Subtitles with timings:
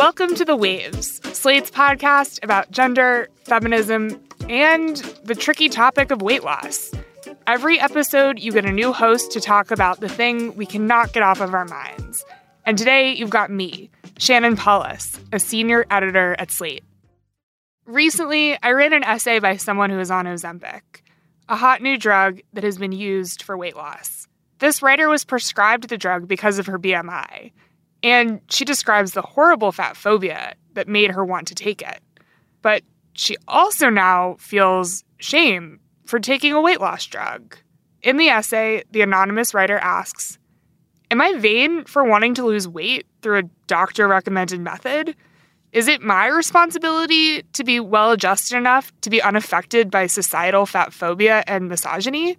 [0.00, 6.42] Welcome to The Waves, Slate's podcast about gender, feminism, and the tricky topic of weight
[6.42, 6.90] loss.
[7.46, 11.22] Every episode, you get a new host to talk about the thing we cannot get
[11.22, 12.24] off of our minds.
[12.64, 16.82] And today, you've got me, Shannon Palus, a senior editor at Slate.
[17.84, 20.80] Recently, I read an essay by someone who is on Ozempic,
[21.46, 24.26] a hot new drug that has been used for weight loss.
[24.60, 27.52] This writer was prescribed the drug because of her BMI,
[28.02, 32.00] and she describes the horrible fat phobia that made her want to take it.
[32.62, 32.82] But
[33.12, 37.56] she also now feels shame for taking a weight loss drug.
[38.02, 40.38] In the essay, the anonymous writer asks
[41.10, 45.16] Am I vain for wanting to lose weight through a doctor recommended method?
[45.72, 50.92] Is it my responsibility to be well adjusted enough to be unaffected by societal fat
[50.92, 52.38] phobia and misogyny?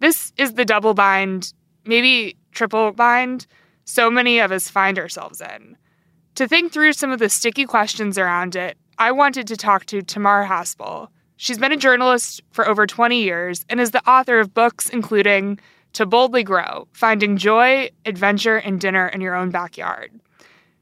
[0.00, 1.52] This is the double bind,
[1.84, 3.46] maybe triple bind,
[3.86, 5.76] so many of us find ourselves in.
[6.34, 10.02] To think through some of the sticky questions around it, I wanted to talk to
[10.02, 11.08] Tamar Haspel.
[11.36, 15.58] She's been a journalist for over 20 years and is the author of books including
[15.94, 20.12] To Boldly Grow Finding Joy, Adventure, and Dinner in Your Own Backyard.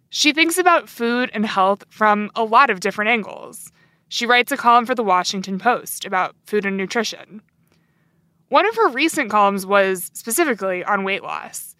[0.09, 3.71] She thinks about food and health from a lot of different angles.
[4.09, 7.43] She writes a column for the Washington Post about food and nutrition.
[8.49, 11.74] One of her recent columns was specifically on weight loss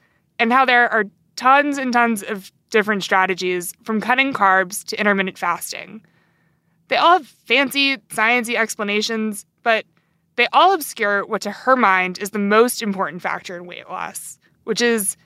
[0.45, 1.07] and how there are
[1.37, 6.05] tons and tons of different strategies from cutting carbs to intermittent fasting.
[6.89, 9.87] They all have fancy, sciencey explanations, but
[10.37, 14.39] they all obscure what to her mind is the most important factor in weight loss,
[14.65, 15.17] which is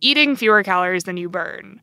[0.00, 1.80] eating fewer calories than you burn,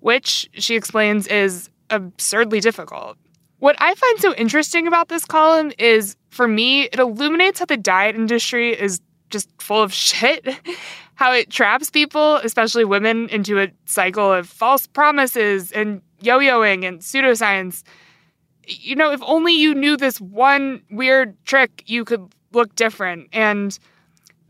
[0.00, 3.16] which she explains is absurdly difficult.
[3.60, 7.76] What I find so interesting about this column is, for me, it illuminates how the
[7.76, 10.44] diet industry is just full of shit,
[11.18, 16.86] how it traps people, especially women, into a cycle of false promises and yo yoing
[16.86, 17.82] and pseudoscience.
[18.68, 23.30] You know, if only you knew this one weird trick, you could look different.
[23.32, 23.76] And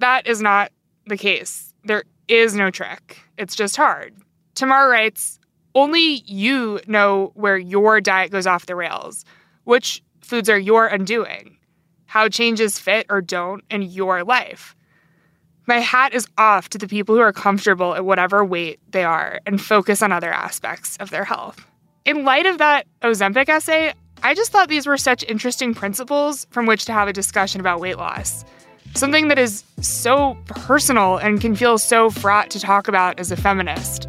[0.01, 0.71] that is not
[1.06, 1.73] the case.
[1.84, 4.15] There is no trick, it's just hard.
[4.55, 5.41] Tamar writes,
[5.75, 9.25] only you know where your diet goes off the rails,
[9.65, 11.56] which foods are your undoing,
[12.05, 14.75] how changes fit or don't in your life.
[15.69, 19.39] My hat is off to the people who are comfortable at whatever weight they are
[19.45, 21.62] and focus on other aspects of their health.
[22.06, 23.93] In light of that Ozempic essay,
[24.23, 27.81] I just thought these were such interesting principles from which to have a discussion about
[27.81, 28.47] weight loss.
[28.95, 33.37] Something that is so personal and can feel so fraught to talk about as a
[33.37, 34.09] feminist.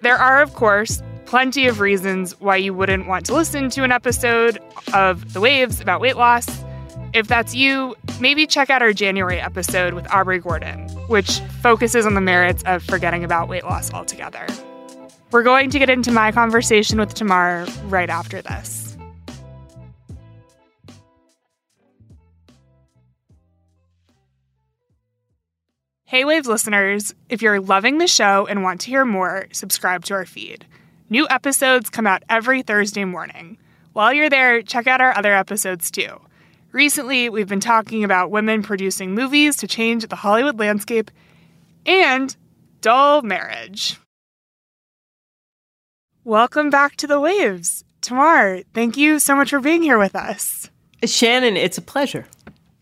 [0.00, 3.92] There are, of course, plenty of reasons why you wouldn't want to listen to an
[3.92, 4.58] episode
[4.94, 6.64] of The Waves about weight loss.
[7.12, 12.14] If that's you, maybe check out our January episode with Aubrey Gordon, which focuses on
[12.14, 14.46] the merits of forgetting about weight loss altogether.
[15.32, 18.96] We're going to get into my conversation with Tamar right after this.
[26.04, 30.14] Hey Waves listeners, if you're loving the show and want to hear more, subscribe to
[30.14, 30.64] our feed.
[31.08, 33.58] New episodes come out every Thursday morning.
[33.94, 36.20] While you're there, check out our other episodes too.
[36.72, 41.10] Recently, we've been talking about women producing movies to change the Hollywood landscape
[41.84, 42.36] and
[42.80, 43.98] dull marriage.
[46.22, 47.84] Welcome back to the Waves.
[48.02, 50.70] Tamar, thank you so much for being here with us.
[51.04, 52.26] Shannon, it's a pleasure.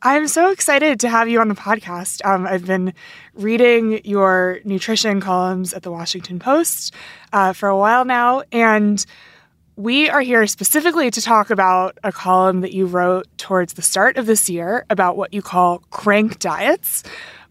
[0.03, 2.23] I'm so excited to have you on the podcast.
[2.27, 2.93] Um, I've been
[3.35, 6.95] reading your nutrition columns at the Washington Post
[7.33, 9.05] uh, for a while now, and
[9.79, 14.17] we are here specifically to talk about a column that you wrote towards the start
[14.17, 17.05] of this year about what you call crank diets.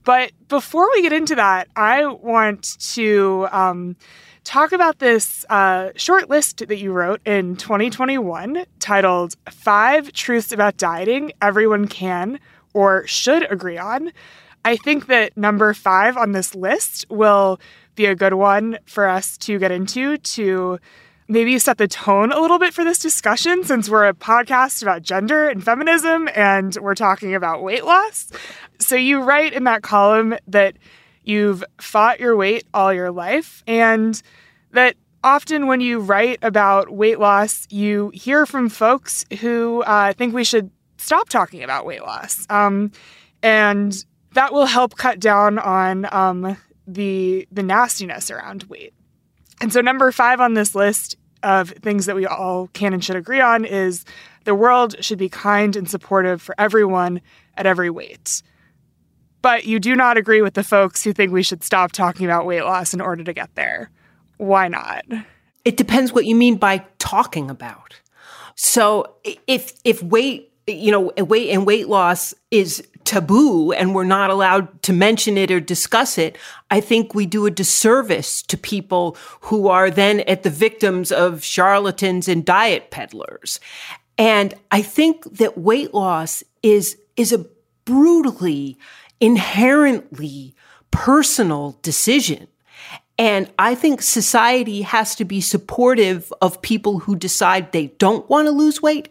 [0.04, 3.96] But before we get into that, I want to um,
[4.44, 10.76] talk about this uh, short list that you wrote in 2021 titled Five Truths About
[10.76, 12.42] Dieting Everyone Can
[12.74, 14.12] or Should Agree On.
[14.66, 17.58] I think that number five on this list will
[17.96, 20.78] be a good one for us to get into to
[21.28, 25.02] maybe set the tone a little bit for this discussion since we're a podcast about
[25.02, 28.32] gender and feminism and we're talking about weight loss.
[28.80, 30.78] So, you write in that column that
[31.24, 34.22] you've fought your weight all your life, and
[34.72, 40.34] that often when you write about weight loss, you hear from folks who uh, think
[40.34, 42.46] we should stop talking about weight loss.
[42.50, 42.92] Um,
[43.44, 48.94] and that will help cut down on um, the the nastiness around weight.
[49.62, 53.16] And so number five on this list of things that we all can and should
[53.16, 54.06] agree on is
[54.44, 57.22] the world should be kind and supportive for everyone
[57.56, 58.42] at every weight.
[59.42, 62.46] But you do not agree with the folks who think we should stop talking about
[62.46, 63.92] weight loss in order to get there.
[64.38, 65.04] why not?
[65.66, 68.00] It depends what you mean by talking about.
[68.56, 69.16] So
[69.48, 74.84] if if weight, you know, weight and weight loss is taboo and we're not allowed
[74.84, 76.38] to mention it or discuss it,
[76.70, 81.44] I think we do a disservice to people who are then at the victims of
[81.44, 83.62] charlatans and diet peddlers.
[84.18, 87.46] And I think that weight loss is is a
[87.86, 88.78] brutally
[89.20, 90.54] inherently
[90.92, 92.48] personal decision.
[93.18, 98.48] And I think society has to be supportive of people who decide they don't want
[98.48, 99.10] to lose weight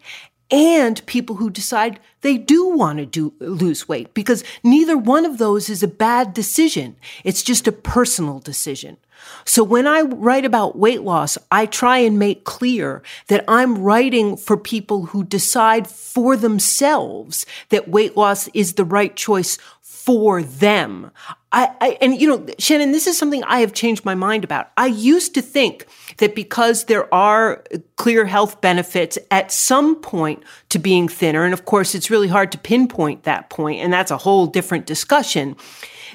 [0.49, 5.37] and people who decide they do want to do, lose weight because neither one of
[5.37, 6.95] those is a bad decision.
[7.23, 8.97] It's just a personal decision.
[9.45, 14.37] So when I write about weight loss, I try and make clear that I'm writing
[14.37, 19.57] for people who decide for themselves that weight loss is the right choice
[20.07, 21.11] for them.
[21.51, 24.71] I, I, and you know, Shannon, this is something I have changed my mind about.
[24.77, 25.85] I used to think
[26.19, 27.61] that because there are
[27.97, 32.53] clear health benefits at some point to being thinner, and of course it's really hard
[32.53, 35.57] to pinpoint that point, and that's a whole different discussion,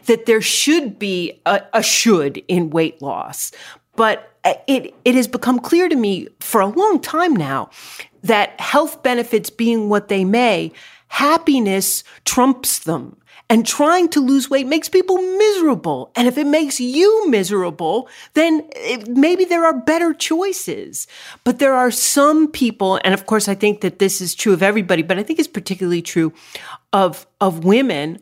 [0.06, 3.52] that there should be a, a should in weight loss.
[3.94, 7.68] But uh, it, it has become clear to me for a long time now
[8.22, 10.72] that health benefits being what they may,
[11.08, 13.18] happiness trumps them.
[13.52, 16.10] And trying to lose weight makes people miserable.
[16.16, 21.06] And if it makes you miserable, then it, maybe there are better choices.
[21.44, 24.62] But there are some people, and of course, I think that this is true of
[24.62, 26.32] everybody, but I think it's particularly true
[26.94, 28.20] of, of women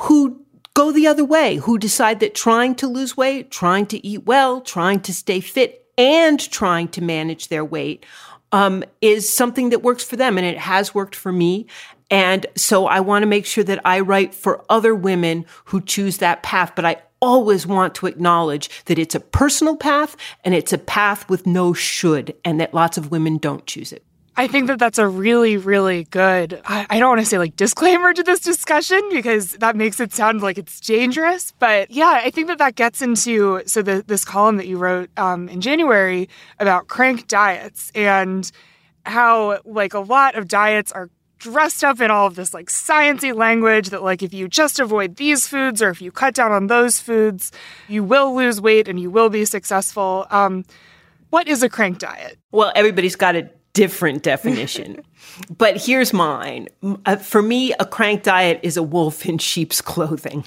[0.00, 0.44] who
[0.74, 4.60] go the other way, who decide that trying to lose weight, trying to eat well,
[4.60, 8.04] trying to stay fit, and trying to manage their weight
[8.52, 10.36] um, is something that works for them.
[10.36, 11.66] And it has worked for me.
[12.10, 16.18] And so I want to make sure that I write for other women who choose
[16.18, 16.72] that path.
[16.76, 21.28] But I always want to acknowledge that it's a personal path and it's a path
[21.28, 24.04] with no should, and that lots of women don't choose it.
[24.38, 28.12] I think that that's a really, really good, I, don't want to say like disclaimer
[28.12, 31.54] to this discussion because that makes it sound like it's dangerous.
[31.58, 35.08] But yeah, I think that that gets into, so the, this column that you wrote
[35.16, 38.50] um, in January about crank diets and
[39.06, 43.34] how like a lot of diets are dressed up in all of this like sciency
[43.34, 46.66] language that like if you just avoid these foods or if you cut down on
[46.66, 47.52] those foods,
[47.88, 50.26] you will lose weight and you will be successful.
[50.30, 50.64] Um,
[51.30, 52.38] what is a crank diet?
[52.52, 55.02] Well, everybody's got a different definition.
[55.58, 56.68] but here's mine.
[57.04, 60.44] Uh, for me, a crank diet is a wolf in sheep's clothing.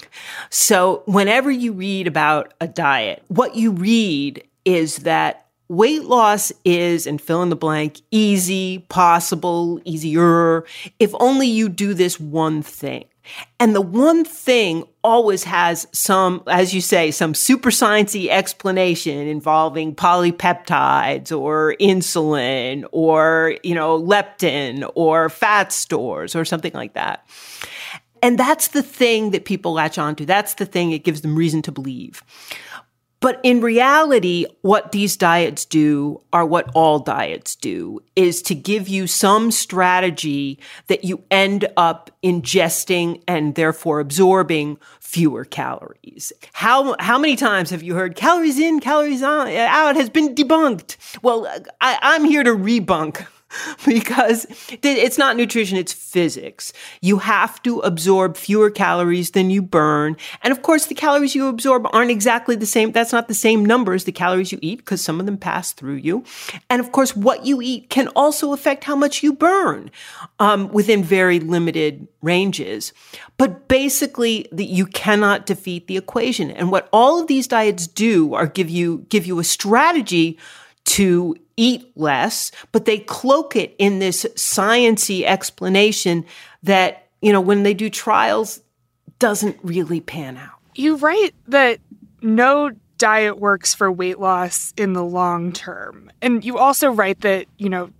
[0.50, 7.06] So whenever you read about a diet, what you read is that weight loss is,
[7.06, 10.64] and fill in the blank, easy, possible, easier,
[10.98, 13.04] if only you do this one thing.
[13.60, 19.94] And the one thing always has some, as you say, some super sciencey explanation involving
[19.94, 27.24] polypeptides or insulin or, you know, leptin or fat stores or something like that.
[28.22, 30.26] And that's the thing that people latch onto.
[30.26, 32.24] That's the thing it gives them reason to believe.
[33.20, 38.88] But in reality, what these diets do are what all diets do is to give
[38.88, 46.32] you some strategy that you end up ingesting and therefore absorbing fewer calories.
[46.54, 50.96] How, how many times have you heard calories in, calories out has been debunked?
[51.22, 51.46] Well,
[51.80, 53.26] I, I'm here to rebunk
[53.86, 54.46] because
[54.82, 56.72] it's not nutrition, it's physics.
[57.00, 60.16] You have to absorb fewer calories than you burn.
[60.42, 62.92] And of course, the calories you absorb aren't exactly the same.
[62.92, 65.72] That's not the same number as the calories you eat because some of them pass
[65.72, 66.24] through you.
[66.68, 69.90] And of course, what you eat can also affect how much you burn
[70.38, 72.92] um, within very limited ranges.
[73.36, 76.50] But basically, the, you cannot defeat the equation.
[76.50, 80.38] And what all of these diets do are give you, give you a strategy
[80.84, 86.24] to eat less, but they cloak it in this sciency explanation
[86.62, 88.62] that, you know, when they do trials
[89.18, 90.56] doesn't really pan out.
[90.74, 91.78] You write that
[92.22, 96.10] no diet works for weight loss in the long term.
[96.22, 97.90] And you also write that, you know,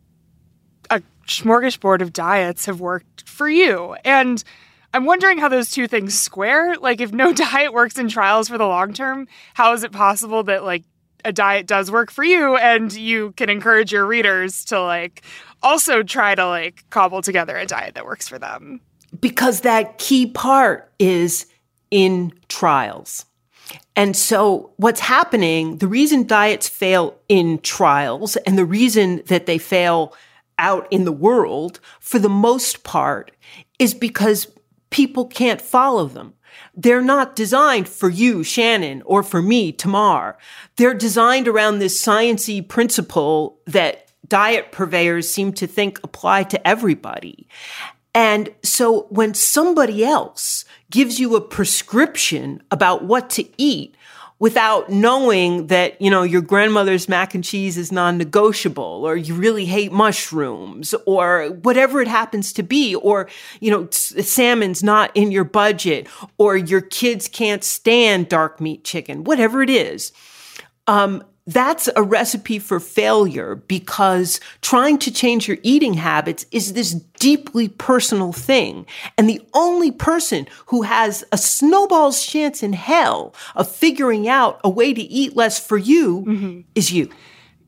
[0.88, 3.94] a smorgasbord of diets have worked for you.
[4.06, 4.42] And
[4.94, 6.76] I'm wondering how those two things square.
[6.76, 10.44] Like, if no diet works in trials for the long term, how is it possible
[10.44, 10.84] that, like,
[11.24, 15.22] a diet does work for you and you can encourage your readers to like
[15.62, 18.80] also try to like cobble together a diet that works for them
[19.20, 21.46] because that key part is
[21.90, 23.24] in trials
[23.96, 29.58] and so what's happening the reason diets fail in trials and the reason that they
[29.58, 30.14] fail
[30.60, 33.32] out in the world for the most part
[33.78, 34.46] is because
[34.90, 36.34] people can't follow them.
[36.74, 40.38] They're not designed for you, Shannon, or for me, Tamar.
[40.76, 47.48] They're designed around this sciency principle that diet purveyors seem to think apply to everybody.
[48.14, 53.96] And so when somebody else gives you a prescription about what to eat,
[54.40, 59.66] without knowing that, you know, your grandmother's mac and cheese is non-negotiable or you really
[59.66, 63.28] hate mushrooms or whatever it happens to be or,
[63.60, 69.24] you know, salmon's not in your budget or your kids can't stand dark meat chicken,
[69.24, 70.10] whatever it is.
[70.86, 76.92] Um, that's a recipe for failure because trying to change your eating habits is this
[76.92, 78.86] deeply personal thing.
[79.18, 84.70] And the only person who has a snowball's chance in hell of figuring out a
[84.70, 86.60] way to eat less for you mm-hmm.
[86.74, 87.10] is you.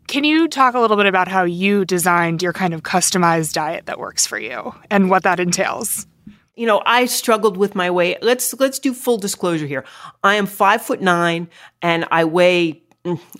[0.06, 3.86] Can you talk a little bit about how you designed your kind of customized diet
[3.86, 6.06] that works for you and what that entails?
[6.54, 8.18] You know, I struggled with my weight.
[8.20, 9.84] Let's let's do full disclosure here.
[10.22, 11.48] I am five foot nine
[11.80, 12.82] and I weigh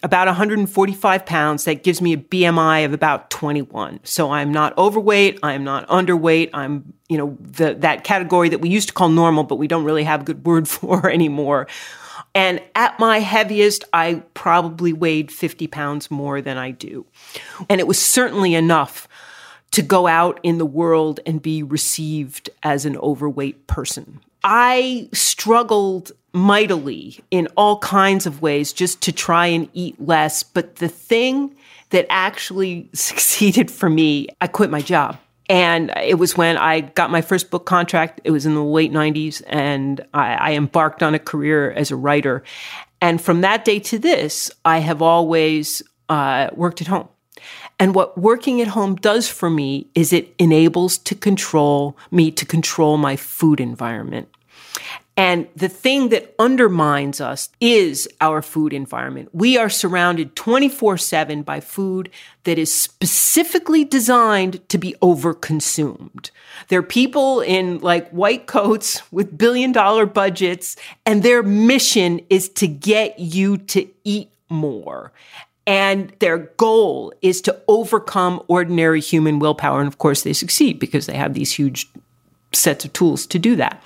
[0.02, 1.64] about 145 pounds.
[1.64, 4.00] That gives me a BMI of about 21.
[4.02, 5.38] So I'm not overweight.
[5.42, 6.50] I'm not underweight.
[6.52, 9.85] I'm, you know, the, that category that we used to call normal, but we don't
[9.85, 11.69] really have a good word for anymore.
[12.35, 17.07] And at my heaviest, I probably weighed 50 pounds more than I do.
[17.69, 19.07] And it was certainly enough
[19.73, 24.21] to go out in the world and be received as an overweight person.
[24.45, 30.42] I struggled mightily in all kinds of ways just to try and eat less.
[30.42, 31.54] But the thing
[31.90, 35.18] that actually succeeded for me, I quit my job.
[35.48, 38.20] And it was when I got my first book contract.
[38.24, 41.96] It was in the late 90s, and I, I embarked on a career as a
[41.96, 42.42] writer.
[43.02, 47.08] And from that day to this, I have always uh, worked at home.
[47.78, 52.46] And what working at home does for me is it enables to control me to
[52.46, 54.28] control my food environment.
[55.16, 59.28] And the thing that undermines us is our food environment.
[59.33, 62.11] We are surrounded 24 7 by food
[62.45, 66.31] that is specifically designed to be overconsumed.
[66.69, 72.49] There are people in like white coats with billion dollar budgets, and their mission is
[72.50, 75.12] to get you to eat more.
[75.66, 79.78] And their goal is to overcome ordinary human willpower.
[79.78, 81.88] And of course, they succeed because they have these huge
[82.54, 83.83] sets of tools to do that.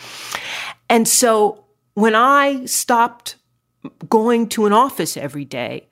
[0.89, 1.65] And so
[1.95, 3.37] when I stopped
[4.09, 5.89] going to an office every day,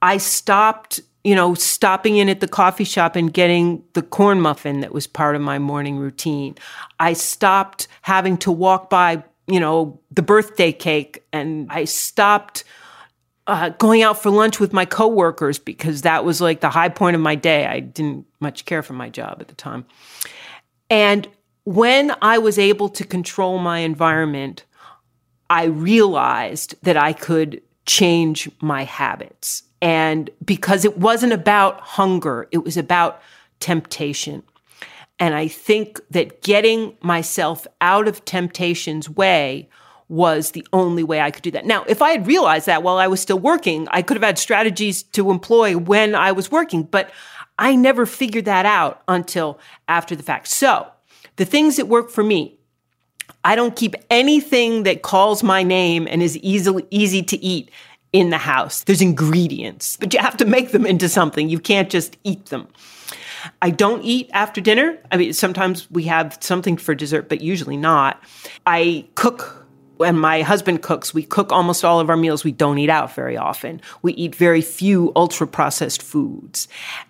[0.00, 4.80] I stopped, you know, stopping in at the coffee shop and getting the corn muffin
[4.80, 6.56] that was part of my morning routine.
[6.98, 12.64] I stopped having to walk by, you know, the birthday cake and I stopped
[13.46, 17.14] uh, going out for lunch with my coworkers because that was like the high point
[17.16, 17.66] of my day.
[17.66, 19.84] I didn't much care for my job at the time.
[20.88, 21.28] And
[21.64, 24.64] when I was able to control my environment,
[25.48, 29.64] I realized that I could change my habits.
[29.80, 33.20] And because it wasn't about hunger, it was about
[33.60, 34.42] temptation.
[35.18, 39.68] And I think that getting myself out of temptation's way
[40.08, 41.64] was the only way I could do that.
[41.64, 44.38] Now, if I had realized that while I was still working, I could have had
[44.38, 47.10] strategies to employ when I was working, but
[47.58, 50.48] I never figured that out until after the fact.
[50.48, 50.91] So
[51.36, 52.58] the things that work for me,
[53.44, 57.70] I don't keep anything that calls my name and is easily easy to eat
[58.12, 58.84] in the house.
[58.84, 61.48] There's ingredients, but you have to make them into something.
[61.48, 62.68] You can't just eat them.
[63.60, 64.98] I don't eat after dinner.
[65.10, 68.22] I mean, sometimes we have something for dessert, but usually not.
[68.66, 72.44] I cook when my husband cooks, we cook almost all of our meals.
[72.44, 73.80] We don't eat out very often.
[74.02, 76.66] We eat very few ultra processed foods.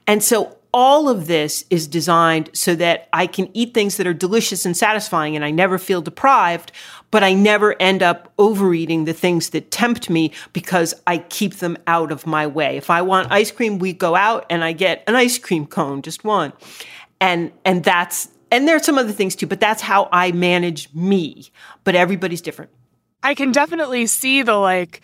[0.07, 4.15] And so all of this is designed so that I can eat things that are
[4.15, 6.73] delicious and satisfying and I never feel deprived,
[7.11, 11.77] but I never end up overeating the things that tempt me because I keep them
[11.87, 12.77] out of my way.
[12.77, 16.01] If I want ice cream, we go out and I get an ice cream cone,
[16.01, 16.53] just one.
[17.21, 20.93] And and that's and there are some other things too, but that's how I manage
[20.95, 21.51] me.
[21.85, 22.71] But everybody's different.
[23.23, 25.03] I can definitely see the like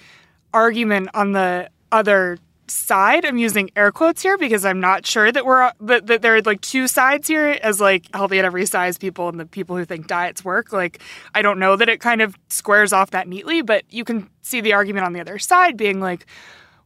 [0.52, 2.38] argument on the other
[2.70, 3.24] side.
[3.24, 6.42] I'm using air quotes here because I'm not sure that we're that, that there are
[6.42, 9.84] like two sides here as like healthy at every size people and the people who
[9.84, 10.72] think diets work.
[10.72, 11.02] Like
[11.34, 14.60] I don't know that it kind of squares off that neatly, but you can see
[14.60, 16.26] the argument on the other side being like,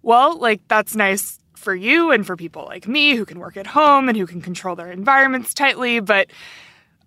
[0.03, 3.69] well, like that's nice for you and for people like me who can work at
[3.69, 6.29] home and who can control their environments tightly, but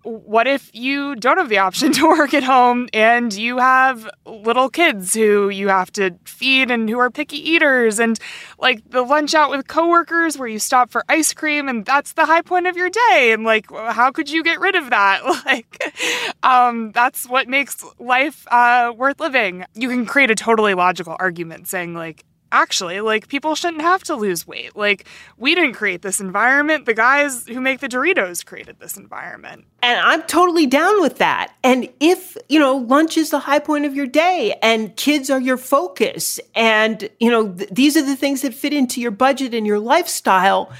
[0.06, 4.70] what if you don't have the option to work at home and you have little
[4.70, 8.18] kids who you have to feed and who are picky eaters and
[8.58, 12.24] like the lunch out with coworkers where you stop for ice cream and that's the
[12.24, 15.22] high point of your day and like how could you get rid of that?
[15.46, 15.94] Like
[16.42, 19.64] um, that's what makes life uh, worth living.
[19.74, 22.24] You can create a totally logical argument saying like
[22.56, 26.94] actually like people shouldn't have to lose weight like we didn't create this environment the
[26.94, 31.88] guys who make the doritos created this environment and i'm totally down with that and
[32.00, 35.58] if you know lunch is the high point of your day and kids are your
[35.58, 39.66] focus and you know th- these are the things that fit into your budget and
[39.66, 40.72] your lifestyle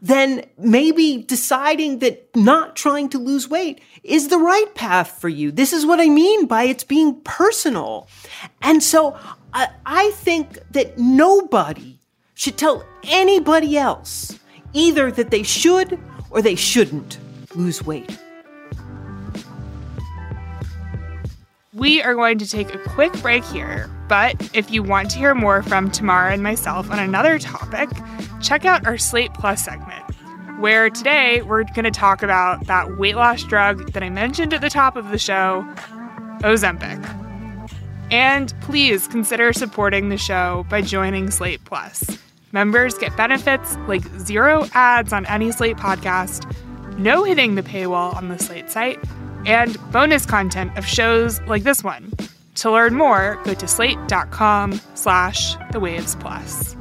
[0.00, 5.50] then maybe deciding that not trying to lose weight is the right path for you.
[5.50, 8.08] This is what I mean by it's being personal.
[8.62, 9.18] And so
[9.54, 11.98] I, I think that nobody
[12.34, 14.38] should tell anybody else
[14.72, 15.98] either that they should
[16.30, 17.18] or they shouldn't
[17.54, 18.18] lose weight.
[21.74, 25.34] We are going to take a quick break here, but if you want to hear
[25.34, 27.88] more from Tamara and myself on another topic,
[28.42, 30.04] check out our Slate Plus segment,
[30.60, 34.60] where today we're going to talk about that weight loss drug that I mentioned at
[34.60, 35.64] the top of the show,
[36.42, 37.21] Ozempic.
[38.12, 42.18] And please consider supporting the show by joining Slate Plus.
[42.52, 46.44] Members get benefits like zero ads on any Slate podcast,
[46.98, 48.98] no hitting the paywall on the Slate site,
[49.46, 52.12] and bonus content of shows like this one.
[52.56, 56.76] To learn more, go to slate.com slash the waves plus.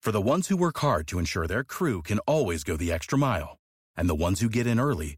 [0.00, 3.18] For the ones who work hard to ensure their crew can always go the extra
[3.18, 3.58] mile,
[3.94, 5.17] and the ones who get in early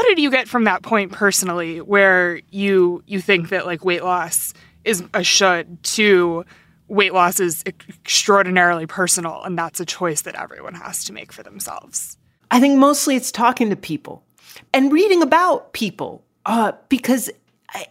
[0.00, 4.02] How did you get from that point personally where you you think that like weight
[4.02, 6.46] loss is a should to
[6.88, 11.42] weight loss is extraordinarily personal and that's a choice that everyone has to make for
[11.42, 12.16] themselves?
[12.50, 14.24] I think mostly it's talking to people
[14.72, 17.28] and reading about people uh, because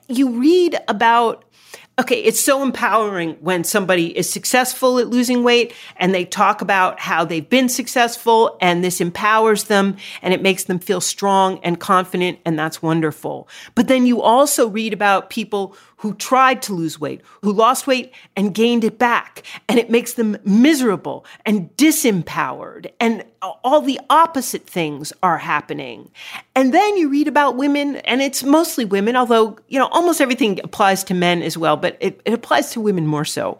[0.08, 1.45] you read about
[2.00, 6.98] okay, it's so empowering when somebody is successful at losing weight and they talk about
[6.98, 11.80] how they've been successful and this empowers them and it makes them feel strong and
[11.82, 13.50] confident and that's wonderful.
[13.76, 18.14] But then you also read about people who tried to lose weight, who lost weight
[18.36, 19.44] and gained it back.
[19.68, 22.90] And it makes them miserable and disempowered.
[23.02, 26.10] And all the opposite things are happening.
[26.56, 30.62] And then you read about women, and it's mostly women, although, you know, almost everything
[30.64, 33.60] applies to men as well, but it, it applies to women more so.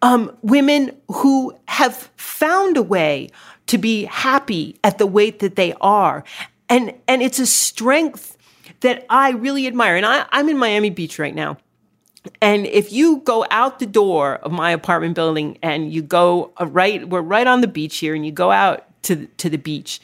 [0.00, 3.30] Um, women who have found a way
[3.66, 6.24] to be happy at the weight that they are.
[6.70, 8.38] And, and it's a strength
[8.80, 9.96] that I really admire.
[9.96, 11.58] And I, I'm in Miami Beach right now.
[12.42, 16.66] And if you go out the door of my apartment building and you go uh,
[16.66, 20.00] right, we're right on the beach here, and you go out to, to the beach,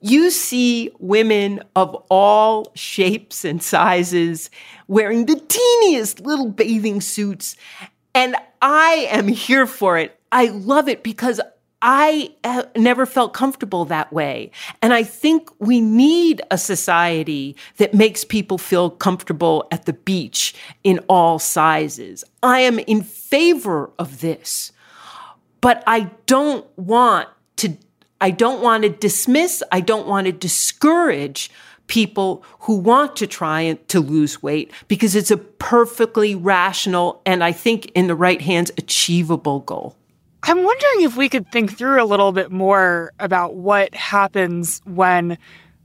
[0.00, 4.50] you see women of all shapes and sizes
[4.88, 7.56] wearing the teeniest little bathing suits.
[8.14, 10.18] And I am here for it.
[10.30, 11.40] I love it because
[11.82, 14.52] I uh, never felt comfortable that way.
[14.80, 20.54] And I think we need a society that makes people feel comfortable at the beach
[20.84, 22.22] in all sizes.
[22.40, 24.70] I am in favor of this,
[25.60, 27.76] but I don't want to,
[28.20, 31.50] I don't want to dismiss, I don't want to discourage
[31.88, 37.50] people who want to try to lose weight because it's a perfectly rational and I
[37.50, 39.96] think in the right hands achievable goal.
[40.44, 45.38] I'm wondering if we could think through a little bit more about what happens when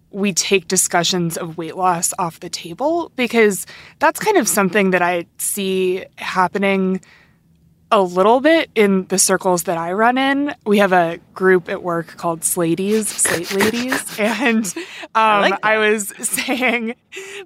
[0.10, 3.66] we take discussions of weight loss off the table, because
[4.00, 7.02] that's kind of something that I see happening
[7.92, 10.54] a little bit in the circles that I run in.
[10.66, 14.04] We have a group at work called Sladies, Slate Ladies.
[14.20, 14.84] And um,
[15.16, 16.96] I, like I, was saying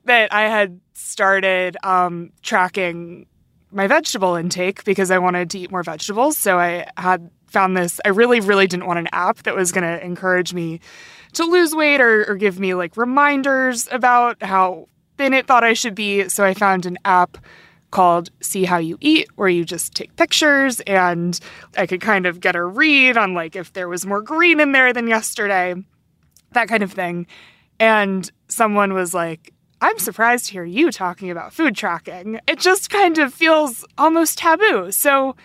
[0.05, 3.27] that I had started um, tracking
[3.71, 6.37] my vegetable intake because I wanted to eat more vegetables.
[6.37, 7.99] So I had found this.
[8.05, 10.79] I really, really didn't want an app that was going to encourage me
[11.33, 15.73] to lose weight or, or, give me like reminders about how thin it thought I
[15.73, 16.27] should be.
[16.27, 17.37] So I found an app
[17.91, 21.39] called See How You Eat, where you just take pictures and
[21.77, 24.71] I could kind of get a read on like if there was more green in
[24.71, 25.75] there than yesterday,
[26.53, 27.27] that kind of thing.
[27.79, 32.39] And someone was like, I'm surprised to hear you talking about food tracking.
[32.47, 34.91] It just kind of feels almost taboo.
[34.91, 35.35] So,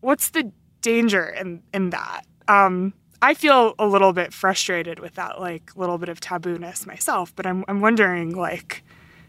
[0.00, 2.26] what's the danger in, in that?
[2.46, 7.34] Um, I feel a little bit frustrated with that, like little bit of tabooness myself.
[7.34, 8.84] But I'm I'm wondering, like,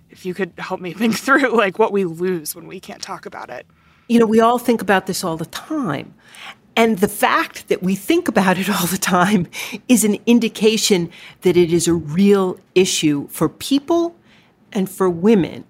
[0.09, 3.25] if you could help me think through, like, what we lose when we can't talk
[3.25, 3.65] about it.
[4.09, 6.13] You know, we all think about this all the time.
[6.75, 9.47] And the fact that we think about it all the time
[9.87, 11.09] is an indication
[11.43, 14.13] that it is a real issue for people
[14.75, 15.65] and for women.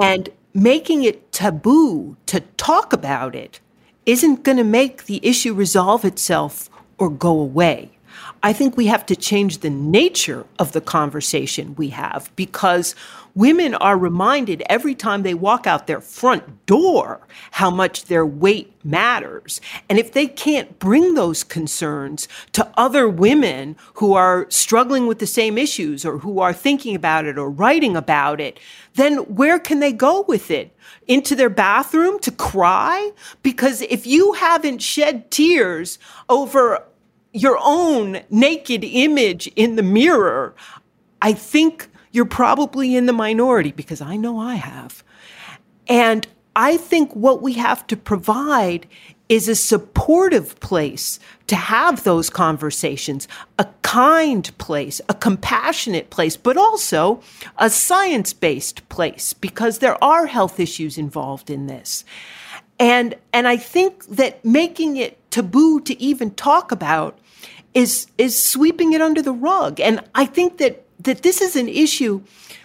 [0.00, 3.60] And making it taboo to talk about it
[4.06, 7.95] isn't going to make the issue resolve itself or go away.
[8.42, 12.94] I think we have to change the nature of the conversation we have because
[13.36, 17.20] women are reminded every time they walk out their front door
[17.52, 19.60] how much their weight matters.
[19.90, 25.26] And if they can't bring those concerns to other women who are struggling with the
[25.26, 28.58] same issues or who are thinking about it or writing about it,
[28.94, 30.74] then where can they go with it?
[31.06, 33.10] Into their bathroom to cry?
[33.42, 35.98] Because if you haven't shed tears
[36.28, 36.82] over
[37.36, 40.54] your own naked image in the mirror,
[41.20, 45.04] I think you're probably in the minority because I know I have.
[45.86, 48.86] And I think what we have to provide
[49.28, 56.56] is a supportive place to have those conversations, a kind place, a compassionate place, but
[56.56, 57.20] also
[57.58, 62.04] a science based place because there are health issues involved in this.
[62.78, 67.18] And, and I think that making it taboo to even talk about
[67.76, 69.78] is is sweeping it under the rug.
[69.78, 72.22] And I think that that this is an issue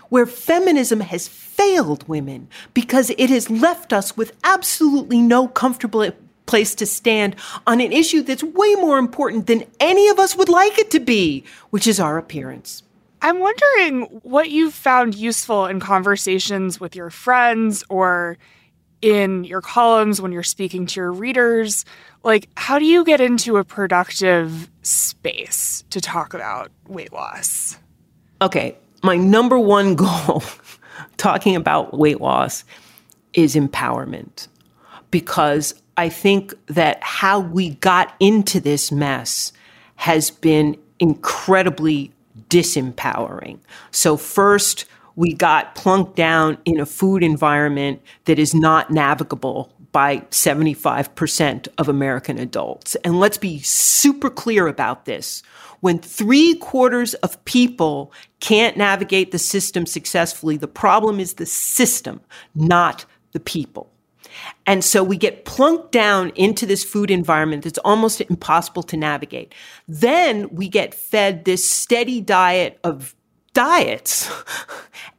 [0.10, 6.10] where feminism has failed women because it has left us with absolutely no comfortable
[6.46, 7.36] place to stand
[7.68, 11.00] on an issue that's way more important than any of us would like it to
[11.00, 12.84] be, which is our appearance.
[13.22, 18.38] I'm wondering what you've found useful in conversations with your friends or
[19.02, 21.86] in your columns when you're speaking to your readers
[22.24, 27.78] like how do you get into a productive space to talk about weight loss?
[28.42, 30.44] Okay my number one goal
[31.18, 32.64] talking about weight loss
[33.34, 34.48] is empowerment.
[35.10, 39.52] Because i think that how we got into this mess
[39.96, 42.12] has been incredibly
[42.50, 43.60] disempowering.
[43.92, 44.86] So first
[45.16, 51.90] we got plunked down in a food environment that is not navigable by 75% of
[51.90, 52.96] American adults.
[53.04, 55.44] And let's be super clear about this.
[55.82, 62.22] When three quarters of people can't navigate the system successfully, the problem is the system,
[62.56, 63.92] not the people.
[64.66, 69.54] And so we get plunked down into this food environment that's almost impossible to navigate.
[69.88, 73.16] Then we get fed this steady diet of
[73.54, 74.30] diets.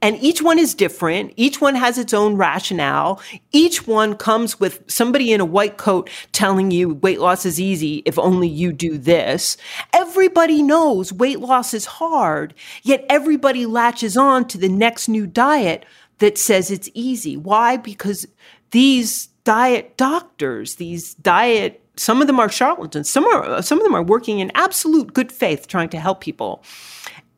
[0.03, 1.33] And each one is different.
[1.37, 3.23] Each one has its own rationale.
[3.53, 8.03] Each one comes with somebody in a white coat telling you weight loss is easy
[8.05, 9.57] if only you do this.
[9.93, 15.87] Everybody knows weight loss is hard, yet everybody latches on to the next new diet
[16.19, 17.37] that says it's easy.
[17.37, 17.77] Why?
[17.77, 18.27] Because
[18.73, 23.09] these diet doctors, these diet some of them are charlatans.
[23.09, 26.65] Some are some of them are working in absolute good faith trying to help people.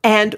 [0.05, 0.35] And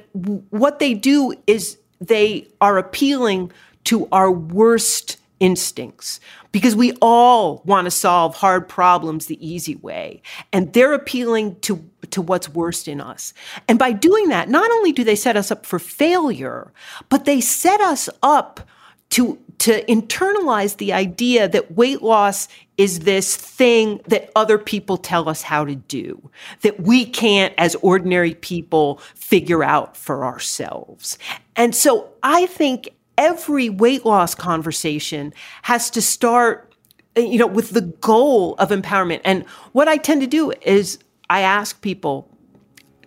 [0.50, 3.52] what they do is they are appealing
[3.84, 6.22] to our worst instincts
[6.54, 10.22] because we all want to solve hard problems the easy way.
[10.54, 13.34] And they're appealing to to what's worst in us.
[13.68, 16.72] And by doing that not only do they set us up for failure
[17.10, 18.62] but they set us up
[19.10, 25.28] to to internalize the idea that weight loss is this thing that other people tell
[25.28, 26.30] us how to do,
[26.62, 31.18] that we can't, as ordinary people, figure out for ourselves.
[31.56, 36.76] And so I think every weight loss conversation has to start,
[37.16, 39.22] you know, with the goal of empowerment.
[39.26, 41.00] And what I tend to do is
[41.32, 42.30] I ask people,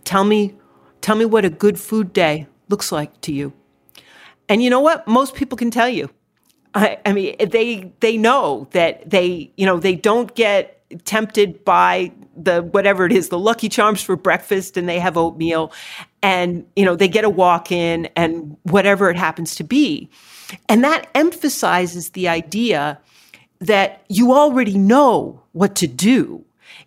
[0.02, 0.54] tell me,
[1.00, 3.52] tell me what a good food day looks like to you.
[4.48, 5.06] And you know what?
[5.06, 6.10] Most people can tell you.
[6.74, 12.12] I, I mean, they they know that they you know they don't get tempted by
[12.36, 15.72] the whatever it is the lucky charms for breakfast and they have oatmeal
[16.22, 20.08] and you know they get a walk in and whatever it happens to be.
[20.68, 22.98] And that emphasizes the idea
[23.60, 26.44] that you already know what to do.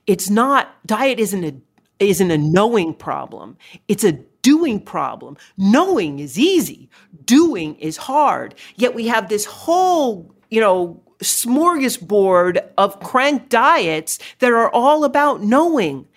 [0.08, 1.54] It's not diet isn't a
[2.00, 3.58] isn't a knowing problem.
[3.88, 5.36] It's a doing problem.
[5.58, 6.90] Knowing is easy,
[7.26, 8.54] doing is hard.
[8.76, 15.42] Yet we have this whole, you know, smorgasbord of crank diets that are all about
[15.42, 16.08] knowing.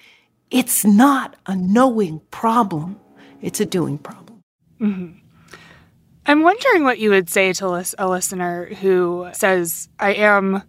[0.51, 3.01] It's not a knowing problem,
[3.41, 4.43] it's a doing problem.
[4.81, 5.19] Mm-hmm.
[6.29, 10.63] I'm wondering what you would say to a listener who says, I am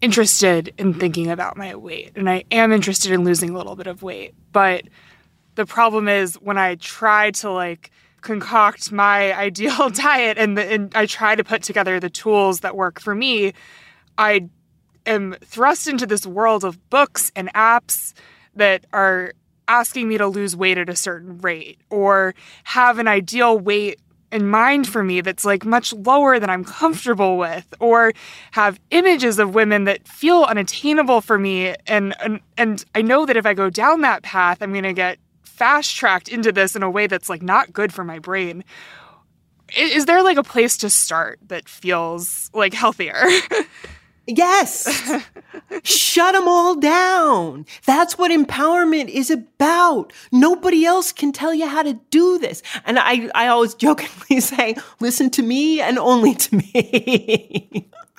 [0.00, 3.86] interested in thinking about my weight and I am interested in losing a little bit
[3.86, 4.34] of weight.
[4.52, 4.84] But
[5.58, 7.90] the problem is when I try to like
[8.20, 12.76] concoct my ideal diet and, the, and I try to put together the tools that
[12.76, 13.52] work for me,
[14.16, 14.48] I
[15.04, 18.14] am thrust into this world of books and apps
[18.54, 19.32] that are
[19.66, 23.98] asking me to lose weight at a certain rate or have an ideal weight
[24.30, 28.12] in mind for me that's like much lower than I'm comfortable with, or
[28.52, 31.74] have images of women that feel unattainable for me.
[31.86, 35.18] And and, and I know that if I go down that path, I'm gonna get
[35.58, 38.64] fast tracked into this in a way that's like not good for my brain.
[39.76, 43.22] Is there like a place to start that feels like healthier?
[44.28, 44.84] Yes.
[45.84, 47.64] Shut them all down.
[47.86, 50.12] That's what empowerment is about.
[50.30, 52.62] Nobody else can tell you how to do this.
[52.84, 57.88] And I, I always jokingly say, listen to me and only to me.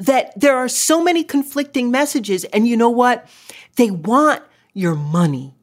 [0.00, 2.44] that there are so many conflicting messages.
[2.44, 3.28] And you know what?
[3.76, 5.54] They want your money.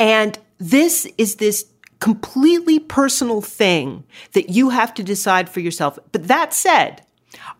[0.00, 1.66] And this is this
[2.00, 5.98] completely personal thing that you have to decide for yourself.
[6.10, 7.02] But that said,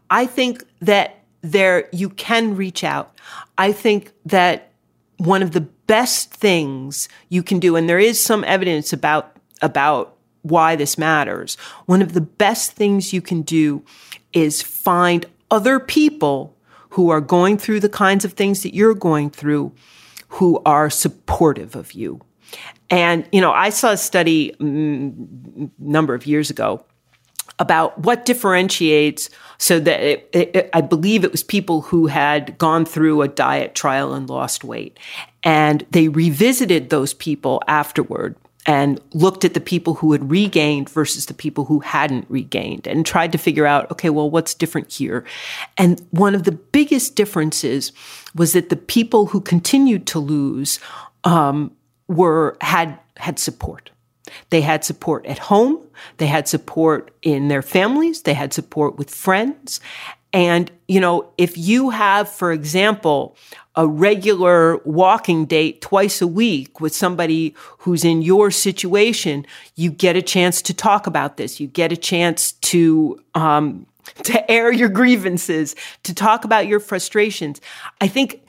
[0.09, 3.15] I think that there you can reach out.
[3.59, 4.73] I think that
[5.19, 10.17] one of the best things you can do, and there is some evidence about about
[10.43, 11.57] why this matters.
[11.85, 13.85] One of the best things you can do
[14.33, 16.57] is find other people
[16.91, 19.73] who are going through the kinds of things that you're going through
[20.29, 22.21] who are supportive of you.
[22.91, 26.85] And, you know, I saw a study a mm, number of years ago
[27.59, 32.87] about what differentiates so that it, it, I believe it was people who had gone
[32.87, 34.99] through a diet trial and lost weight.
[35.43, 38.37] And they revisited those people afterward
[38.67, 43.07] and looked at the people who had regained versus the people who hadn't regained and
[43.07, 45.25] tried to figure out, okay, well, what's different here?
[45.77, 47.93] And one of the biggest differences
[48.35, 50.79] was that the people who continued to lose
[51.25, 51.73] um,
[52.11, 53.91] were had had support.
[54.51, 55.79] They had support at home.
[56.19, 58.23] They had support in their families.
[58.23, 59.81] They had support with friends.
[60.33, 63.37] And, you know, if you have, for example,
[63.75, 70.17] a regular walking date twice a week with somebody who's in your situation, you get
[70.17, 71.59] a chance to talk about this.
[71.59, 73.87] You get a chance to, um,
[74.23, 77.61] to air your grievances, to talk about your frustrations.
[78.01, 78.43] I think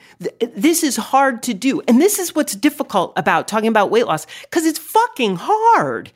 [0.54, 1.80] this is hard to do.
[1.88, 6.12] And this is what's difficult about talking about weight loss because it's fucking hard.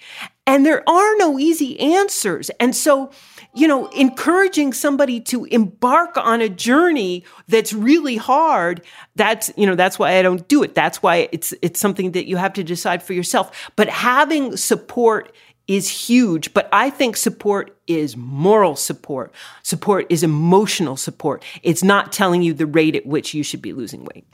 [0.46, 2.50] And there are no easy answers.
[2.60, 3.10] And so,
[3.52, 8.82] you know, encouraging somebody to embark on a journey that's really hard,
[9.16, 10.74] that's, you know, that's why I don't do it.
[10.74, 13.70] That's why it's it's something that you have to decide for yourself.
[13.74, 15.34] But having support
[15.68, 19.32] is huge, but I think support is moral support.
[19.62, 21.44] Support is emotional support.
[21.62, 24.26] It's not telling you the rate at which you should be losing weight.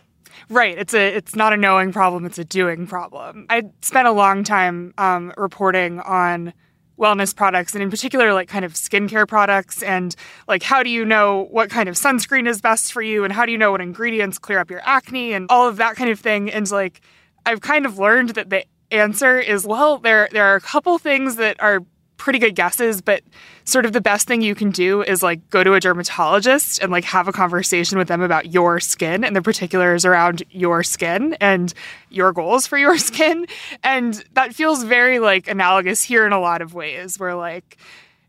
[0.48, 0.76] Right.
[0.76, 3.46] It's a it's not a knowing problem, it's a doing problem.
[3.48, 6.52] I spent a long time um, reporting on
[6.98, 10.14] wellness products and in particular like kind of skincare products and
[10.46, 13.46] like how do you know what kind of sunscreen is best for you and how
[13.46, 16.20] do you know what ingredients clear up your acne and all of that kind of
[16.20, 17.00] thing and like
[17.44, 21.36] I've kind of learned that the answer is well, there there are a couple things
[21.36, 21.80] that are
[22.22, 23.20] pretty good guesses, but
[23.64, 26.92] sort of the best thing you can do is like go to a dermatologist and
[26.92, 31.36] like have a conversation with them about your skin and the particulars around your skin
[31.40, 31.74] and
[32.10, 33.44] your goals for your skin.
[33.82, 37.76] And that feels very like analogous here in a lot of ways where like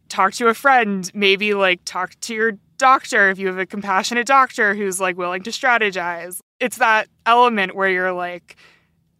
[0.10, 4.26] talk to a friend, maybe like talk to your doctor if you have a compassionate
[4.26, 6.40] doctor who's like willing to strategize.
[6.60, 8.56] It's that element where you're like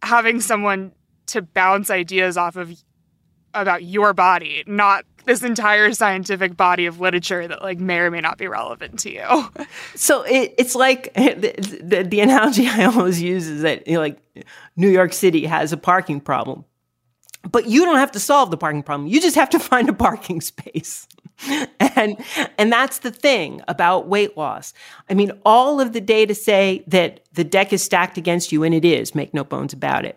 [0.02, 0.90] having someone
[1.26, 2.72] to bounce ideas off of
[3.54, 8.20] about your body, not this entire scientific body of literature that like may or may
[8.20, 9.66] not be relevant to you.
[9.94, 14.00] So it, it's like the, the, the, analogy I always use is that you know,
[14.00, 14.18] like
[14.76, 16.64] New York City has a parking problem,
[17.50, 19.08] but you don't have to solve the parking problem.
[19.08, 21.06] You just have to find a parking space.
[21.80, 22.16] and
[22.58, 24.72] and that's the thing about weight loss.
[25.10, 28.72] I mean, all of the data say that the deck is stacked against you, and
[28.72, 29.16] it is.
[29.16, 30.16] Make no bones about it.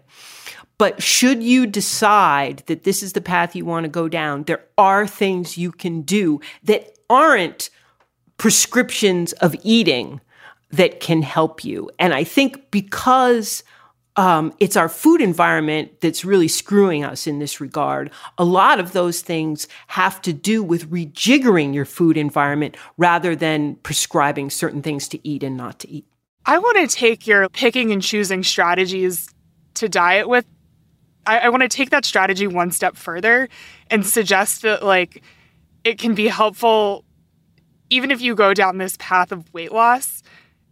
[0.78, 4.64] But should you decide that this is the path you want to go down, there
[4.78, 7.70] are things you can do that aren't
[8.38, 10.22] prescriptions of eating
[10.72, 11.90] that can help you.
[11.98, 13.64] And I think because
[14.18, 18.10] um, it's our food environment that's really screwing us in this regard.
[18.40, 23.76] A lot of those things have to do with rejiggering your food environment rather than
[23.76, 26.06] prescribing certain things to eat and not to eat.
[26.48, 29.30] I want to take your picking and choosing strategies
[29.76, 30.46] to diet with
[31.28, 33.50] I, I want to take that strategy one step further
[33.92, 35.24] and suggest that like
[35.84, 37.04] it can be helpful
[37.90, 40.24] even if you go down this path of weight loss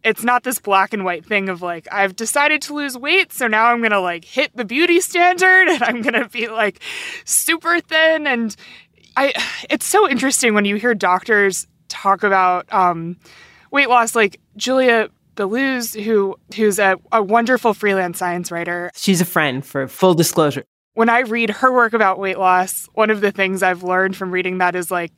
[0.06, 3.48] it's not this black and white thing of like I've decided to lose weight, so
[3.48, 6.80] now I'm gonna like hit the beauty standard and I'm gonna be like
[7.26, 8.28] super thin.
[8.28, 8.56] And
[9.18, 9.34] I,
[9.70, 13.18] it's so interesting when you hear doctors talk about um,
[13.72, 18.92] weight loss, like Julia Belluz, who who's a, a wonderful freelance science writer.
[18.96, 20.64] She's a friend for full disclosure.
[20.94, 24.32] When I read her work about weight loss, one of the things I've learned from
[24.32, 25.12] reading that is like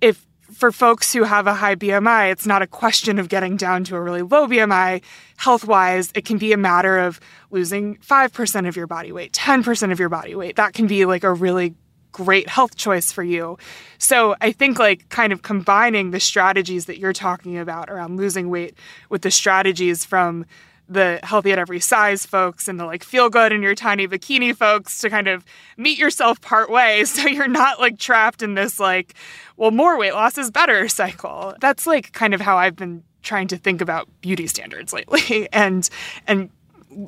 [0.00, 3.82] if for folks who have a high BMI, it's not a question of getting down
[3.84, 5.02] to a really low BMI.
[5.36, 7.18] Health wise, it can be a matter of
[7.50, 10.56] losing 5% of your body weight, 10% of your body weight.
[10.56, 11.74] That can be like a really
[12.14, 13.58] great health choice for you.
[13.98, 18.48] So I think like kind of combining the strategies that you're talking about around losing
[18.48, 18.78] weight
[19.10, 20.46] with the strategies from
[20.88, 24.54] the healthy at every size folks and the like feel good in your tiny bikini
[24.54, 25.44] folks to kind of
[25.76, 27.04] meet yourself part way.
[27.14, 29.14] So you're not like trapped in this like
[29.56, 31.54] well more weight loss is better cycle.
[31.60, 35.48] That's like kind of how i've been trying to think about beauty standards lately.
[35.52, 35.88] And
[36.28, 36.50] and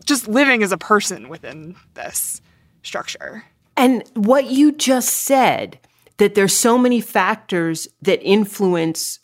[0.04, 2.40] just living as a person within this
[2.82, 3.44] structure
[3.76, 5.78] and what you just said
[6.18, 9.18] that there's so many factors that influence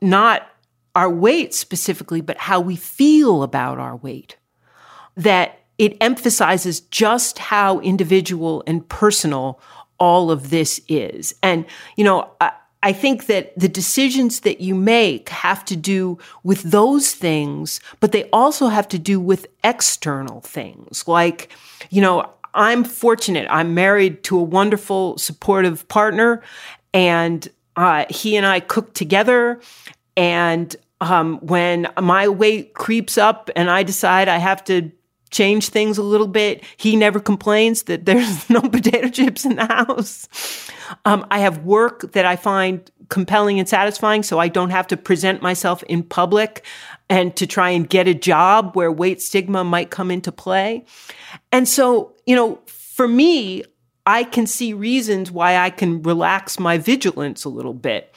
[0.00, 0.48] not
[0.94, 4.36] our weight specifically, but how we feel about our weight.
[5.16, 9.60] That it emphasizes just how individual and personal
[9.98, 11.34] all of this is.
[11.42, 11.66] And,
[11.96, 16.62] you know, I, I think that the decisions that you make have to do with
[16.62, 21.06] those things, but they also have to do with external things.
[21.06, 21.52] Like,
[21.90, 23.46] you know, I'm fortunate.
[23.48, 26.42] I'm married to a wonderful, supportive partner,
[26.92, 29.60] and uh, he and I cook together.
[30.16, 34.90] And um, when my weight creeps up and I decide I have to
[35.30, 39.66] change things a little bit, he never complains that there's no potato chips in the
[39.66, 40.28] house.
[41.04, 44.96] Um, I have work that I find compelling and satisfying, so I don't have to
[44.96, 46.64] present myself in public
[47.08, 50.84] and to try and get a job where weight stigma might come into play.
[51.52, 53.64] And so, you know, for me,
[54.04, 58.14] I can see reasons why I can relax my vigilance a little bit.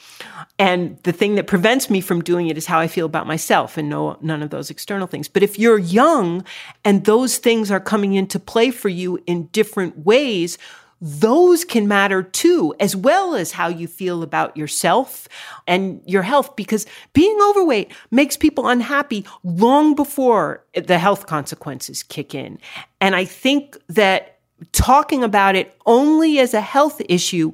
[0.60, 3.78] And the thing that prevents me from doing it is how I feel about myself
[3.78, 5.30] and no none of those external things.
[5.30, 6.43] But if you're young
[6.84, 10.58] and those things are coming into play for you in different ways,
[11.02, 15.28] those can matter too, as well as how you feel about yourself
[15.66, 22.36] and your health, because being overweight makes people unhappy long before the health consequences kick
[22.36, 22.60] in.
[23.00, 24.40] And I think that
[24.74, 27.54] talking about it only as a health issue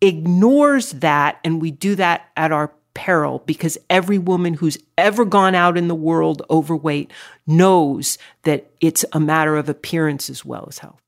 [0.00, 1.38] ignores that.
[1.44, 5.88] And we do that at our peril because every woman who's ever gone out in
[5.88, 7.12] the world overweight
[7.46, 11.00] knows that it's a matter of appearance as well as health.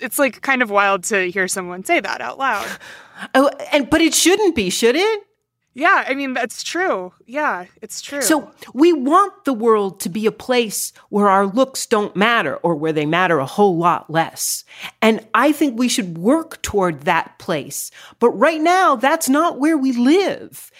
[0.00, 2.66] It's like kind of wild to hear someone say that out loud.
[3.34, 5.26] oh, and but it shouldn't be, should it?
[5.72, 7.12] Yeah, I mean, that's true.
[7.26, 8.22] Yeah, it's true.
[8.22, 12.74] So we want the world to be a place where our looks don't matter or
[12.74, 14.64] where they matter a whole lot less.
[15.00, 17.92] And I think we should work toward that place.
[18.18, 20.72] But right now, that's not where we live.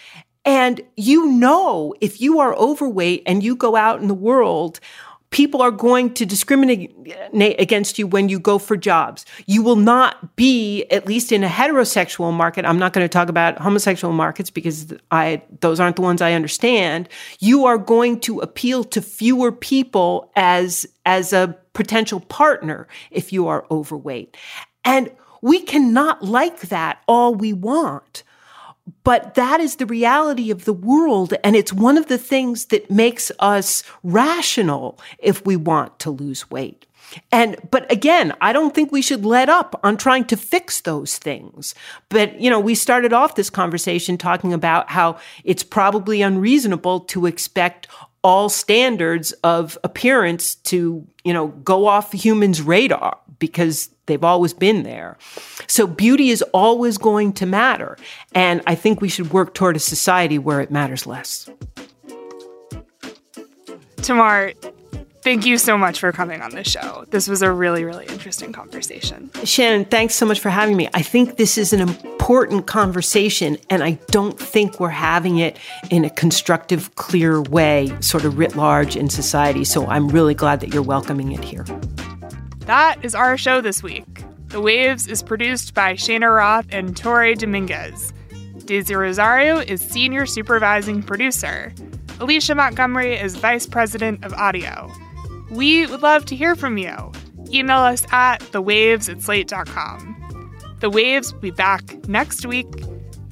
[0.43, 4.81] And you know, if you are overweight and you go out in the world,
[5.31, 6.93] people are going to discriminate
[7.33, 9.25] against you when you go for jobs.
[9.47, 12.65] You will not be, at least in a heterosexual market.
[12.65, 16.33] I'm not going to talk about homosexual markets because I, those aren't the ones I
[16.33, 17.07] understand.
[17.39, 23.47] You are going to appeal to fewer people as, as a potential partner if you
[23.47, 24.35] are overweight.
[24.83, 25.09] And
[25.41, 28.23] we cannot like that all we want.
[29.03, 31.33] But that is the reality of the world.
[31.43, 36.49] And it's one of the things that makes us rational if we want to lose
[36.49, 36.85] weight.
[37.31, 41.17] And, but again, I don't think we should let up on trying to fix those
[41.17, 41.75] things.
[42.09, 47.25] But, you know, we started off this conversation talking about how it's probably unreasonable to
[47.25, 47.87] expect
[48.23, 54.83] all standards of appearance to, you know, go off humans' radar because they've always been
[54.83, 55.17] there.
[55.67, 57.97] So beauty is always going to matter.
[58.33, 61.49] And I think we should work toward a society where it matters less.
[63.97, 64.53] Tamar,
[65.21, 67.05] thank you so much for coming on the show.
[67.09, 69.29] This was a really, really interesting conversation.
[69.43, 70.87] Shannon, thanks so much for having me.
[70.93, 75.57] I think this is an important conversation, and I don't think we're having it
[75.89, 79.63] in a constructive, clear way, sort of writ large in society.
[79.63, 81.65] So I'm really glad that you're welcoming it here.
[82.65, 84.23] That is our show this week.
[84.47, 88.13] The Waves is produced by Cheyna Roth and Tori Dominguez.
[88.65, 91.73] Daisy Rosario is senior supervising producer.
[92.19, 94.91] Alicia Montgomery is vice president of audio.
[95.51, 97.11] We would love to hear from you.
[97.53, 100.17] email us at thewaves at slate.com.
[100.79, 102.67] The Waves will be back next week.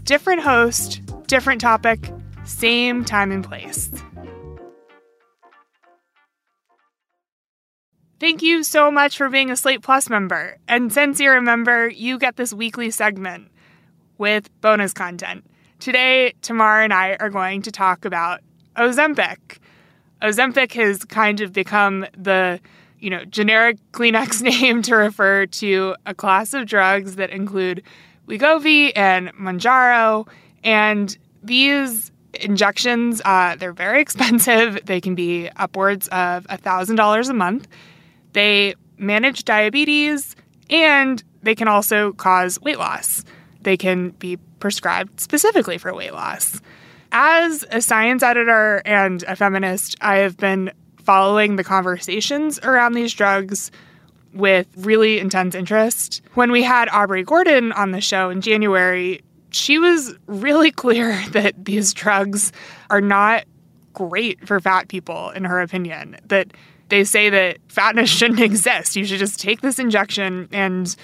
[0.03, 2.11] Different host, different topic,
[2.43, 3.89] same time and place.
[8.19, 10.57] Thank you so much for being a Slate Plus member.
[10.67, 13.49] And since you're a member, you get this weekly segment
[14.17, 15.45] with bonus content.
[15.79, 18.41] Today, Tamar and I are going to talk about
[18.75, 19.59] Ozempic.
[20.21, 22.59] Ozempic has kind of become the
[22.99, 27.83] you know generic Kleenex name to refer to a class of drugs that include
[28.27, 30.27] Wegovy and Mounjaro,
[30.63, 34.79] and these injections uh, they're very expensive.
[34.85, 37.67] They can be upwards of thousand dollars a month.
[38.33, 40.35] They manage diabetes
[40.69, 43.23] and they can also cause weight loss.
[43.61, 46.61] They can be prescribed specifically for weight loss.
[47.11, 50.71] As a science editor and a feminist, I have been
[51.03, 53.71] following the conversations around these drugs
[54.33, 56.21] with really intense interest.
[56.35, 61.65] When we had Aubrey Gordon on the show in January, she was really clear that
[61.65, 62.51] these drugs
[62.91, 63.45] are not
[63.93, 66.17] great for fat people, in her opinion.
[66.25, 66.53] That
[66.89, 68.95] they say that fatness shouldn't exist.
[68.95, 70.95] You should just take this injection and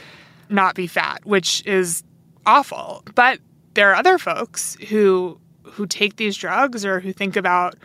[0.49, 2.03] not be fat, which is
[2.45, 3.03] awful.
[3.15, 3.39] But
[3.73, 5.39] there are other folks who
[5.75, 7.75] who take these drugs or who think about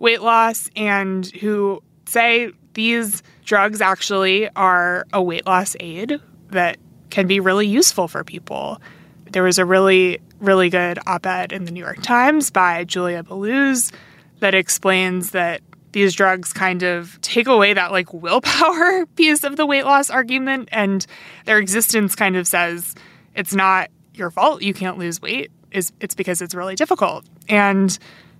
[0.00, 6.20] weight loss and who say these drugs actually are a weight loss aid
[6.50, 6.76] that
[7.10, 8.80] can be really useful for people.
[9.30, 13.22] There was a really, really good op ed in the New York Times by Julia
[13.22, 13.92] Belluz
[14.40, 15.62] that explains that
[15.92, 20.68] these drugs kind of take away that like willpower piece of the weight loss argument,
[20.72, 21.06] and
[21.44, 22.94] their existence kind of says
[23.36, 27.98] it's not your fault you can't lose weight is it's because it's really difficult and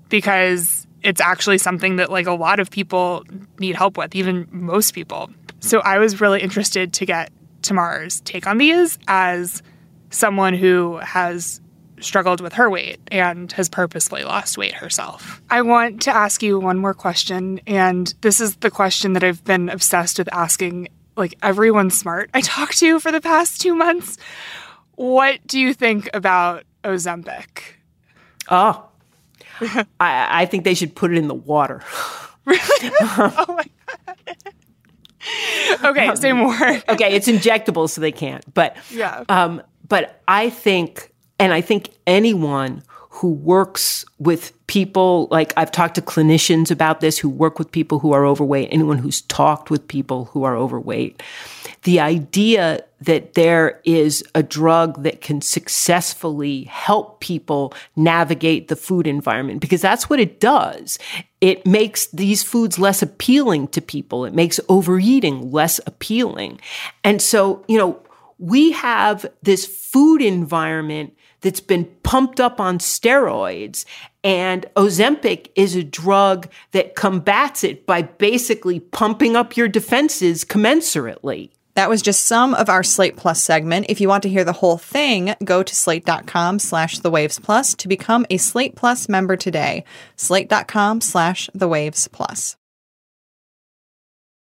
[0.08, 3.24] because it's actually something that like a lot of people
[3.58, 7.30] need help with even most people so i was really interested to get
[7.62, 9.62] tamar's take on these as
[10.10, 11.60] someone who has
[12.00, 15.42] struggled with her weight and has purposely lost weight herself.
[15.50, 17.60] I want to ask you one more question.
[17.66, 22.40] And this is the question that I've been obsessed with asking like everyone smart I
[22.40, 24.16] talked to for the past two months.
[24.94, 27.62] What do you think about Ozempic?
[28.48, 28.88] Oh,
[30.00, 31.82] I, I think they should put it in the water.
[32.44, 32.60] really?
[33.00, 33.64] oh my
[33.96, 35.84] God.
[35.84, 36.54] okay, say more.
[36.88, 38.52] okay, it's injectable, so they can't.
[38.54, 39.24] But yeah.
[39.28, 45.96] Um, but I think and I think anyone who works with people, like I've talked
[45.96, 49.86] to clinicians about this who work with people who are overweight, anyone who's talked with
[49.88, 51.20] people who are overweight,
[51.82, 59.08] the idea that there is a drug that can successfully help people navigate the food
[59.08, 60.98] environment, because that's what it does.
[61.40, 64.24] It makes these foods less appealing to people.
[64.24, 66.60] It makes overeating less appealing.
[67.02, 68.00] And so, you know,
[68.38, 73.84] we have this food environment that's been pumped up on steroids.
[74.22, 81.50] And Ozempic is a drug that combats it by basically pumping up your defenses commensurately.
[81.74, 83.86] That was just some of our Slate Plus segment.
[83.88, 87.74] If you want to hear the whole thing, go to slate.com slash the waves plus
[87.74, 89.84] to become a Slate Plus member today.
[90.16, 92.56] Slate.com slash the waves plus.